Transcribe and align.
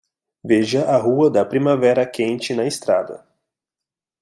Veja 0.43 0.87
a 0.93 0.97
rua 0.97 1.29
da 1.29 1.45
primavera 1.45 2.07
quente 2.07 2.55
na 2.55 2.65
estrada 2.65 3.23